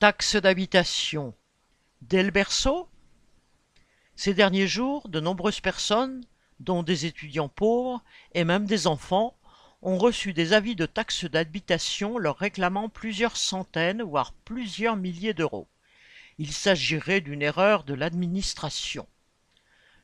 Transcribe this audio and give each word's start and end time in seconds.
Taxe 0.00 0.34
d'habitation. 0.34 1.34
Dès 2.02 2.24
le 2.24 2.32
berceau 2.32 2.88
Ces 4.16 4.34
derniers 4.34 4.66
jours, 4.66 5.08
de 5.08 5.20
nombreuses 5.20 5.60
personnes, 5.60 6.26
dont 6.58 6.82
des 6.82 7.06
étudiants 7.06 7.48
pauvres 7.48 8.02
et 8.34 8.42
même 8.42 8.66
des 8.66 8.88
enfants, 8.88 9.36
ont 9.82 9.96
reçu 9.96 10.32
des 10.32 10.52
avis 10.52 10.74
de 10.74 10.84
taxe 10.84 11.26
d'habitation 11.26 12.18
leur 12.18 12.36
réclamant 12.36 12.88
plusieurs 12.88 13.36
centaines, 13.36 14.02
voire 14.02 14.32
plusieurs 14.44 14.96
milliers 14.96 15.32
d'euros. 15.32 15.68
Il 16.38 16.52
s'agirait 16.52 17.20
d'une 17.20 17.42
erreur 17.42 17.84
de 17.84 17.94
l'administration. 17.94 19.06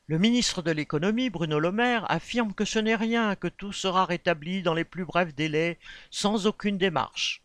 Le 0.07 0.19
ministre 0.19 0.63
de 0.63 0.71
l'économie, 0.71 1.31
Bruno 1.31 1.59
Le 1.59 1.73
Maire, 1.73 2.09
affirme 2.09 2.55
que 2.55 2.65
ce 2.65 2.79
n'est 2.79 2.95
rien, 2.95 3.35
que 3.35 3.49
tout 3.49 3.73
sera 3.73 4.05
rétabli 4.05 4.63
dans 4.63 4.75
les 4.75 4.85
plus 4.85 5.05
brefs 5.05 5.35
délais, 5.35 5.81
sans 6.13 6.47
aucune 6.47 6.79
démarche. 6.79 7.43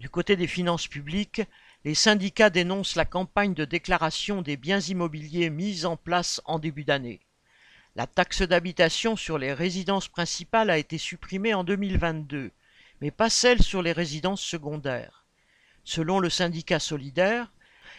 Du 0.00 0.08
côté 0.08 0.36
des 0.36 0.46
finances 0.46 0.86
publiques, 0.86 1.42
les 1.84 1.96
syndicats 1.96 2.50
dénoncent 2.50 2.94
la 2.94 3.04
campagne 3.04 3.52
de 3.52 3.64
déclaration 3.64 4.42
des 4.42 4.56
biens 4.56 4.78
immobiliers 4.78 5.50
mise 5.50 5.86
en 5.86 5.96
place 5.96 6.40
en 6.44 6.60
début 6.60 6.84
d'année. 6.84 7.18
La 7.96 8.06
taxe 8.06 8.42
d'habitation 8.42 9.16
sur 9.16 9.38
les 9.38 9.52
résidences 9.52 10.06
principales 10.06 10.70
a 10.70 10.78
été 10.78 10.98
supprimée 10.98 11.52
en 11.52 11.64
2022, 11.64 12.52
mais 13.00 13.10
pas 13.10 13.28
celle 13.28 13.60
sur 13.60 13.82
les 13.82 13.90
résidences 13.90 14.40
secondaires. 14.40 15.24
Selon 15.82 16.20
le 16.20 16.30
syndicat 16.30 16.78
solidaire, 16.78 17.50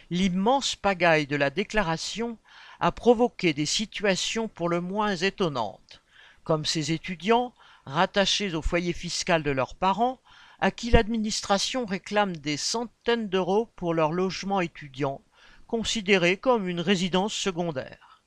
l'immense 0.10 0.78
pagaille 0.78 1.28
de 1.28 1.36
la 1.36 1.50
déclaration 1.50 2.38
a 2.80 2.94
provoqué 2.94 3.52
des 3.52 3.66
situations 3.66 4.48
pour 4.48 4.70
le 4.70 4.80
moins 4.80 5.18
étonnantes, 5.18 6.02
comme 6.46 6.64
ces 6.64 6.94
étudiants, 6.94 7.54
rattachés 7.86 8.56
au 8.56 8.62
foyer 8.62 8.94
fiscal 8.94 9.44
de 9.44 9.52
leurs 9.52 9.76
parents, 9.76 10.22
à 10.62 10.72
qui 10.72 10.92
l'administration 10.92 11.86
réclame 11.86 12.36
des 12.36 12.58
centaines 12.58 13.30
d'euros 13.30 13.70
pour 13.76 13.94
leur 13.94 14.12
logement 14.12 14.60
étudiant, 14.62 15.22
considéré 15.68 16.38
comme 16.38 16.68
une 16.68 16.82
résidence 16.82 17.34
secondaire. 17.34 18.24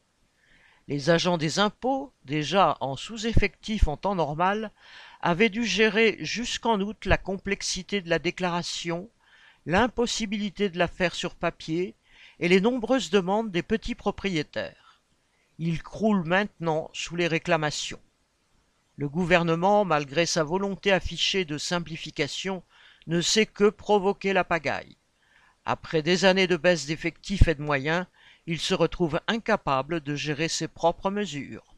Les 0.88 1.10
agents 1.10 1.38
des 1.38 1.58
impôts, 1.58 2.12
déjà 2.24 2.76
en 2.80 2.96
sous-effectif 2.96 3.86
en 3.86 3.96
temps 3.96 4.14
normal, 4.14 4.70
avaient 5.20 5.50
dû 5.50 5.64
gérer 5.64 6.16
jusqu'en 6.20 6.80
août 6.80 7.04
la 7.04 7.16
complexité 7.16 8.00
de 8.00 8.10
la 8.10 8.18
déclaration, 8.18 9.08
l'impossibilité 9.66 10.70
de 10.70 10.78
la 10.78 10.88
faire 10.88 11.14
sur 11.14 11.34
papier 11.34 11.94
et 12.40 12.48
les 12.48 12.60
nombreuses 12.60 13.10
demandes 13.10 13.50
des 13.52 13.62
petits 13.62 13.94
propriétaires. 13.94 15.00
Ils 15.58 15.82
croulent 15.82 16.26
maintenant 16.26 16.90
sous 16.92 17.14
les 17.14 17.28
réclamations. 17.28 18.00
Le 18.96 19.08
gouvernement, 19.08 19.84
malgré 19.84 20.26
sa 20.26 20.44
volonté 20.44 20.92
affichée 20.92 21.44
de 21.44 21.58
simplification, 21.58 22.62
ne 23.06 23.20
sait 23.20 23.46
que 23.46 23.70
provoquer 23.70 24.32
la 24.32 24.44
pagaille. 24.44 24.96
Après 25.64 26.02
des 26.02 26.24
années 26.24 26.46
de 26.46 26.56
baisse 26.56 26.86
d'effectifs 26.86 27.48
et 27.48 27.54
de 27.54 27.62
moyens, 27.62 28.06
il 28.46 28.58
se 28.58 28.74
retrouve 28.74 29.20
incapable 29.28 30.00
de 30.00 30.14
gérer 30.14 30.48
ses 30.48 30.68
propres 30.68 31.10
mesures. 31.10 31.74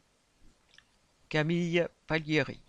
Camille 1.29 1.87
Paglieri 2.07 2.64